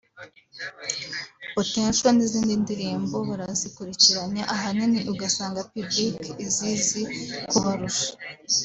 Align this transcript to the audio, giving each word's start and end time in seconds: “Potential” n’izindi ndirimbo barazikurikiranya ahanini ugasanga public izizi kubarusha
“Potential” 1.55 2.11
n’izindi 2.15 2.53
ndirimbo 2.63 3.17
barazikurikiranya 3.29 4.43
ahanini 4.53 4.99
ugasanga 5.11 5.67
public 5.73 6.19
izizi 6.45 7.01
kubarusha 7.49 8.09